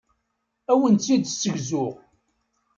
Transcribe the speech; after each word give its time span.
Ad 0.71 0.73
awen-tt-id-ssegzuɣ. 0.77 1.93